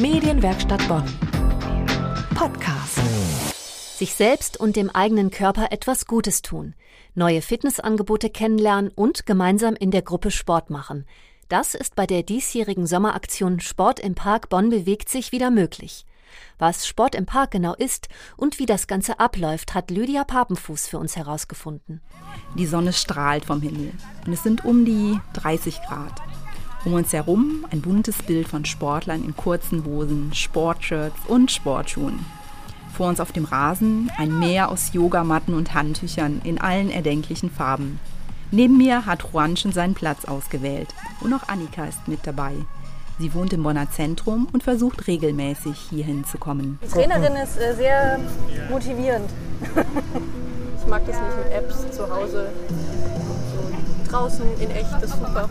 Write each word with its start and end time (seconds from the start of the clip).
Medienwerkstatt 0.00 0.86
Bonn. 0.86 1.02
Podcast. 2.36 3.00
Sich 3.98 4.14
selbst 4.14 4.60
und 4.60 4.76
dem 4.76 4.90
eigenen 4.90 5.32
Körper 5.32 5.72
etwas 5.72 6.06
Gutes 6.06 6.40
tun, 6.40 6.74
neue 7.16 7.42
Fitnessangebote 7.42 8.30
kennenlernen 8.30 8.92
und 8.94 9.26
gemeinsam 9.26 9.74
in 9.74 9.90
der 9.90 10.02
Gruppe 10.02 10.30
Sport 10.30 10.70
machen. 10.70 11.04
Das 11.48 11.74
ist 11.74 11.96
bei 11.96 12.06
der 12.06 12.22
diesjährigen 12.22 12.86
Sommeraktion 12.86 13.58
Sport 13.58 13.98
im 13.98 14.14
Park 14.14 14.50
Bonn 14.50 14.70
bewegt 14.70 15.08
sich 15.08 15.32
wieder 15.32 15.50
möglich. 15.50 16.06
Was 16.58 16.86
Sport 16.86 17.16
im 17.16 17.26
Park 17.26 17.50
genau 17.50 17.74
ist 17.74 18.08
und 18.36 18.60
wie 18.60 18.66
das 18.66 18.86
Ganze 18.86 19.18
abläuft, 19.18 19.74
hat 19.74 19.90
Lydia 19.90 20.22
Papenfuß 20.22 20.86
für 20.86 20.98
uns 20.98 21.16
herausgefunden. 21.16 22.02
Die 22.56 22.66
Sonne 22.66 22.92
strahlt 22.92 23.44
vom 23.44 23.60
Himmel 23.62 23.92
und 24.24 24.32
es 24.32 24.44
sind 24.44 24.64
um 24.64 24.84
die 24.84 25.18
30 25.32 25.82
Grad. 25.82 26.22
Um 26.84 26.94
uns 26.94 27.12
herum 27.12 27.66
ein 27.70 27.80
buntes 27.80 28.22
Bild 28.22 28.48
von 28.48 28.64
Sportlern 28.64 29.24
in 29.24 29.36
kurzen 29.36 29.84
Hosen, 29.84 30.32
Sportshirts 30.32 31.18
und 31.26 31.50
Sportschuhen. 31.50 32.24
Vor 32.92 33.08
uns 33.08 33.20
auf 33.20 33.32
dem 33.32 33.44
Rasen 33.44 34.10
ein 34.16 34.38
Meer 34.38 34.70
aus 34.70 34.92
Yogamatten 34.92 35.54
und 35.54 35.74
Handtüchern 35.74 36.40
in 36.44 36.60
allen 36.60 36.90
erdenklichen 36.90 37.50
Farben. 37.50 38.00
Neben 38.50 38.78
mir 38.78 39.06
hat 39.06 39.24
Juan 39.32 39.56
schon 39.56 39.72
seinen 39.72 39.94
Platz 39.94 40.24
ausgewählt 40.24 40.88
und 41.20 41.32
auch 41.34 41.48
Annika 41.48 41.84
ist 41.84 42.08
mit 42.08 42.20
dabei. 42.26 42.54
Sie 43.18 43.34
wohnt 43.34 43.52
im 43.52 43.64
Bonner 43.64 43.90
Zentrum 43.90 44.46
und 44.52 44.62
versucht 44.62 45.08
regelmäßig 45.08 45.76
hierhin 45.90 46.24
zu 46.24 46.38
kommen. 46.38 46.78
Die 46.84 46.88
Trainerin 46.88 47.34
ist 47.34 47.58
äh, 47.60 47.74
sehr 47.74 48.20
motivierend. 48.70 49.28
ich 50.80 50.86
mag 50.86 51.04
das 51.04 51.16
nicht 51.16 51.36
mit 51.44 51.52
Apps 51.52 51.90
zu 51.90 52.08
Hause. 52.08 52.50
Draußen 54.08 54.46
in 54.60 54.70
echt, 54.70 55.02
ist 55.02 55.12
super. 55.12 55.48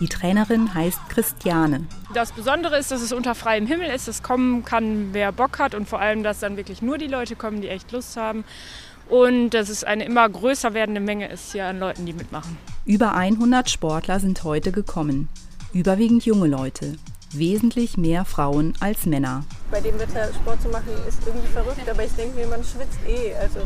Die 0.00 0.08
Trainerin 0.08 0.74
heißt 0.74 1.00
Christiane. 1.08 1.84
Das 2.14 2.30
Besondere 2.30 2.78
ist, 2.78 2.92
dass 2.92 3.02
es 3.02 3.12
unter 3.12 3.34
freiem 3.34 3.66
Himmel 3.66 3.90
ist. 3.90 4.06
Es 4.06 4.22
kommen 4.22 4.64
kann, 4.64 5.08
wer 5.12 5.32
Bock 5.32 5.58
hat 5.58 5.74
und 5.74 5.88
vor 5.88 6.00
allem, 6.00 6.22
dass 6.22 6.38
dann 6.38 6.56
wirklich 6.56 6.82
nur 6.82 6.98
die 6.98 7.08
Leute 7.08 7.34
kommen, 7.34 7.60
die 7.60 7.68
echt 7.68 7.90
Lust 7.90 8.16
haben. 8.16 8.44
Und 9.08 9.50
dass 9.50 9.68
es 9.70 9.84
eine 9.84 10.04
immer 10.04 10.28
größer 10.28 10.74
werdende 10.74 11.00
Menge 11.00 11.28
ist 11.28 11.52
hier 11.52 11.64
an 11.64 11.80
Leuten, 11.80 12.06
die 12.06 12.12
mitmachen. 12.12 12.56
Über 12.84 13.14
100 13.14 13.68
Sportler 13.68 14.20
sind 14.20 14.44
heute 14.44 14.70
gekommen. 14.70 15.28
Überwiegend 15.72 16.24
junge 16.24 16.46
Leute. 16.46 16.96
Wesentlich 17.32 17.96
mehr 17.96 18.24
Frauen 18.24 18.74
als 18.80 19.04
Männer. 19.04 19.44
Bei 19.70 19.80
dem 19.80 19.98
Wetter 19.98 20.32
Sport 20.32 20.62
zu 20.62 20.68
machen 20.68 20.92
ist 21.06 21.20
irgendwie 21.26 21.48
verrückt, 21.48 21.88
aber 21.90 22.04
ich 22.04 22.12
denke 22.12 22.36
mir, 22.36 22.46
man 22.46 22.62
schwitzt 22.62 23.00
eh. 23.06 23.34
Also. 23.34 23.60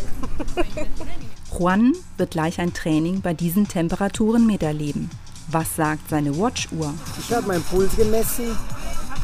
Juan 1.58 1.92
wird 2.16 2.30
gleich 2.32 2.58
ein 2.58 2.72
Training 2.72 3.20
bei 3.20 3.34
diesen 3.34 3.68
Temperaturen 3.68 4.46
miterleben. 4.46 5.10
Was 5.48 5.76
sagt 5.76 6.08
seine 6.08 6.36
Watchuhr? 6.38 6.94
Ich 7.18 7.34
habe 7.34 7.46
meinen 7.48 7.62
Puls 7.64 7.94
gemessen, 7.96 8.56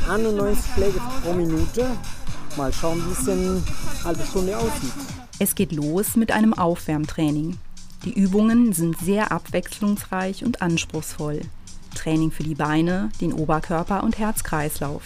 91 0.08 0.64
Schläge 0.74 1.00
pro 1.22 1.32
Minute. 1.32 1.86
Mal 2.56 2.72
schauen, 2.72 3.02
wie 3.06 3.12
es 3.12 3.28
in 3.28 3.48
einer 3.48 3.60
halben 4.04 4.26
Stunde 4.26 4.56
aussieht. 4.56 4.92
Es 5.38 5.54
geht 5.54 5.72
los 5.72 6.16
mit 6.16 6.32
einem 6.32 6.54
Aufwärmtraining. 6.54 7.58
Die 8.04 8.12
Übungen 8.12 8.72
sind 8.72 8.98
sehr 8.98 9.32
abwechslungsreich 9.32 10.44
und 10.44 10.62
anspruchsvoll. 10.62 11.42
Training 11.94 12.30
für 12.30 12.42
die 12.42 12.54
Beine, 12.54 13.10
den 13.20 13.32
Oberkörper 13.32 14.02
und 14.02 14.18
Herz-Kreislauf. 14.18 15.02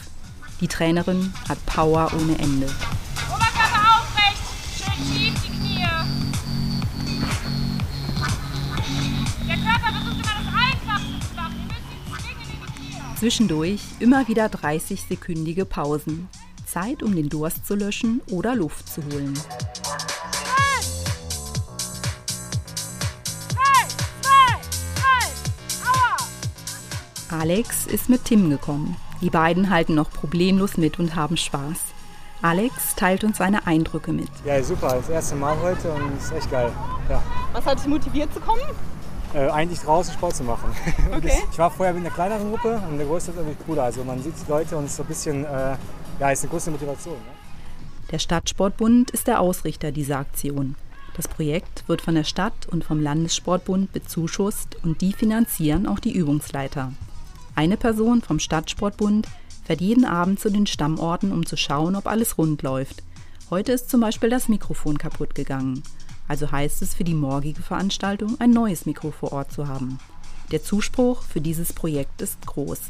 Die 0.60 0.69
Trainerin 0.69 1.32
hat 1.48 1.64
Power 1.66 2.10
ohne 2.14 2.38
Ende. 2.38 2.66
Zwischendurch 13.23 13.81
immer 14.01 14.27
wieder 14.27 14.47
30-sekündige 14.47 15.65
Pausen. 15.65 16.28
Zeit, 16.67 17.05
um 17.05 17.15
den 17.15 17.28
Durst 17.28 17.65
zu 17.65 17.77
löschen 17.77 18.20
oder 18.28 18.56
Luft 18.56 18.92
zu 18.92 19.01
holen. 19.01 19.39
Alex 27.28 27.87
ist 27.87 28.09
mit 28.09 28.25
Tim 28.25 28.50
gekommen. 28.50 28.97
Die 29.21 29.31
beiden 29.31 29.71
halten 29.71 29.94
noch 29.94 30.11
problemlos 30.11 30.77
mit 30.77 30.99
und 30.99 31.15
haben 31.15 31.37
Spaß. 31.37 31.78
Alex 32.43 32.97
teilt 32.97 33.22
uns 33.22 33.38
seine 33.38 33.69
Eindrücke 33.69 34.12
mit. 34.12 34.31
Ja, 34.44 34.61
super. 34.65 34.97
Das 34.97 35.09
erste 35.09 35.37
Mal 35.37 35.56
heute 35.61 35.93
und 35.93 36.19
es 36.19 36.25
ist 36.25 36.32
echt 36.32 36.50
geil. 36.50 36.72
Ja. 37.09 37.22
Was 37.53 37.65
hat 37.66 37.78
dich 37.78 37.87
motiviert 37.87 38.34
zu 38.34 38.41
kommen? 38.41 38.62
Äh, 39.34 39.48
eigentlich 39.48 39.81
draußen 39.81 40.12
Sport 40.12 40.37
zu 40.37 40.44
machen. 40.44 40.70
Okay. 41.16 41.32
Ich 41.50 41.59
war 41.59 41.70
vorher 41.70 41.94
mit 41.94 42.04
einer 42.04 42.15
kleineren 42.15 42.50
Gruppe 42.50 42.81
und 42.88 42.97
der 42.97 43.06
größte 43.06 43.32
ist 43.32 43.37
irgendwie 43.37 43.56
cooler. 43.66 43.84
Also 43.84 44.03
man 44.03 44.22
sieht 44.22 44.34
die 44.47 44.50
Leute 44.50 44.76
und 44.76 44.84
es 44.84 44.93
ist 44.93 44.97
so 44.97 45.03
ein 45.03 45.09
bisschen, 45.09 45.44
äh, 45.44 45.76
ja, 46.19 46.31
ist 46.31 46.43
eine 46.43 46.50
große 46.50 46.70
Motivation. 46.70 47.15
Ne? 47.15 47.32
Der 48.10 48.19
Stadtsportbund 48.19 49.10
ist 49.10 49.26
der 49.26 49.41
Ausrichter 49.41 49.93
dieser 49.93 50.19
Aktion. 50.19 50.75
Das 51.15 51.28
Projekt 51.28 51.87
wird 51.87 52.00
von 52.00 52.15
der 52.15 52.25
Stadt 52.25 52.66
und 52.70 52.84
vom 52.84 53.00
Landessportbund 53.00 53.93
bezuschusst 53.93 54.76
und 54.82 55.03
die 55.03 55.12
finanzieren 55.12 55.87
auch 55.87 55.99
die 55.99 56.12
Übungsleiter. 56.12 56.93
Eine 57.54 57.76
Person 57.76 58.22
vom 58.22 58.38
Stadtsportbund 58.38 59.28
fährt 59.64 59.82
jeden 59.82 60.06
Abend 60.06 60.41
zu 60.41 60.50
den 60.50 60.66
Stammorten, 60.66 61.32
um 61.32 61.44
zu 61.44 61.56
schauen, 61.56 61.97
ob 61.97 62.06
alles 62.06 62.38
rund 62.38 62.62
läuft. 62.62 63.03
Heute 63.50 63.72
ist 63.72 63.91
zum 63.91 64.00
Beispiel 64.00 64.31
das 64.31 64.49
Mikrofon 64.49 64.97
kaputt 64.97 65.34
gegangen. 65.34 65.82
Also 66.28 66.50
heißt 66.50 66.83
es 66.83 66.94
für 66.94 67.05
die 67.05 67.15
morgige 67.15 67.62
Veranstaltung, 67.62 68.37
ein 68.41 68.50
neues 68.50 68.87
Mikro 68.87 69.10
vor 69.10 69.33
Ort 69.33 69.53
zu 69.53 69.69
haben. 69.69 69.99
Der 70.50 70.62
Zuspruch 70.62 71.22
für 71.22 71.41
dieses 71.41 71.72
Projekt 71.72 72.21
ist 72.22 72.47
groß. 72.47 72.81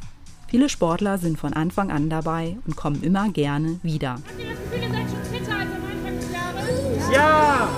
Viele 0.48 0.69
Sportler 0.69 1.16
sind 1.16 1.38
von 1.38 1.54
Anfang 1.54 1.91
an 1.91 2.10
dabei 2.10 2.59
und 2.66 2.76
kommen 2.76 3.03
immer 3.03 3.31
gerne 3.31 3.81
wieder. 3.82 4.15
Habt 4.15 4.38
ihr 4.38 4.50
das 4.50 4.59
Gefühl, 4.59 4.82
ihr 4.82 4.91
seid 4.91 5.10
schon 5.10 5.25
fitter 5.25 5.54
als 5.59 5.71
am 5.71 5.84
Anfang 5.91 6.19
des 6.19 6.32
Jahres? 6.32 7.15
Ja! 7.15 7.69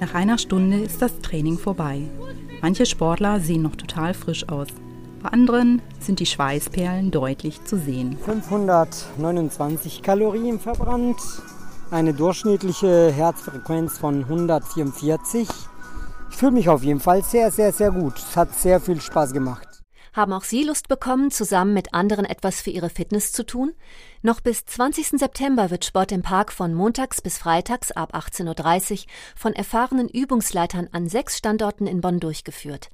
Nach 0.00 0.14
einer 0.14 0.38
Stunde 0.38 0.80
ist 0.80 1.02
das 1.02 1.20
Training 1.20 1.58
vorbei. 1.58 2.08
Manche 2.62 2.86
Sportler 2.86 3.38
sehen 3.38 3.62
noch 3.62 3.76
total 3.76 4.14
frisch 4.14 4.48
aus. 4.48 4.68
Bei 5.22 5.28
anderen 5.28 5.82
sind 5.98 6.20
die 6.20 6.26
Schweißperlen 6.26 7.10
deutlich 7.10 7.62
zu 7.64 7.78
sehen. 7.78 8.16
529 8.24 10.02
Kalorien 10.02 10.58
verbrannt, 10.58 11.20
eine 11.90 12.14
durchschnittliche 12.14 13.10
Herzfrequenz 13.10 13.98
von 13.98 14.22
144. 14.24 15.48
Ich 16.30 16.36
fühle 16.36 16.52
mich 16.52 16.68
auf 16.68 16.82
jeden 16.82 17.00
Fall 17.00 17.24
sehr, 17.24 17.50
sehr, 17.50 17.72
sehr 17.72 17.90
gut. 17.90 18.16
Es 18.16 18.36
hat 18.36 18.54
sehr 18.54 18.80
viel 18.80 19.00
Spaß 19.00 19.32
gemacht. 19.32 19.66
Haben 20.12 20.32
auch 20.32 20.42
Sie 20.42 20.64
Lust 20.64 20.88
bekommen, 20.88 21.30
zusammen 21.30 21.72
mit 21.72 21.94
anderen 21.94 22.24
etwas 22.24 22.60
für 22.60 22.70
Ihre 22.70 22.90
Fitness 22.90 23.32
zu 23.32 23.44
tun? 23.44 23.72
Noch 24.22 24.40
bis 24.40 24.64
20. 24.64 25.18
September 25.20 25.70
wird 25.70 25.84
Sport 25.84 26.10
im 26.12 26.22
Park 26.22 26.52
von 26.52 26.74
montags 26.74 27.20
bis 27.20 27.38
freitags 27.38 27.92
ab 27.92 28.14
18.30 28.14 28.92
Uhr 28.92 28.98
von 29.36 29.52
erfahrenen 29.52 30.08
Übungsleitern 30.08 30.88
an 30.92 31.08
sechs 31.08 31.38
Standorten 31.38 31.86
in 31.86 32.00
Bonn 32.00 32.18
durchgeführt. 32.18 32.90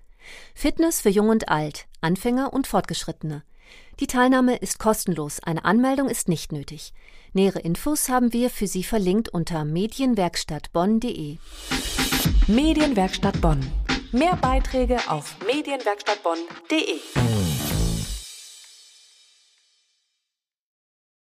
Fitness 0.55 1.01
für 1.01 1.09
Jung 1.09 1.29
und 1.29 1.49
Alt, 1.49 1.87
Anfänger 2.01 2.53
und 2.53 2.67
Fortgeschrittene. 2.67 3.43
Die 4.01 4.07
Teilnahme 4.07 4.57
ist 4.57 4.79
kostenlos, 4.79 5.41
eine 5.41 5.65
Anmeldung 5.65 6.09
ist 6.09 6.29
nicht 6.29 6.53
nötig. 6.53 6.93
Nähere 7.33 7.61
Infos 7.61 8.09
haben 8.09 8.33
wir 8.33 8.51
für 8.51 8.67
Sie 8.67 8.85
verlinkt 8.85 9.29
unter 9.29 9.65
medienwerkstattbonn.de. 9.65 11.39
Medienwerkstatt 12.47 13.41
Bonn. 13.41 13.61
Mehr 14.13 14.37
Beiträge 14.37 14.99
auf 15.09 15.37
medienwerkstattbonn.de. 15.47 17.36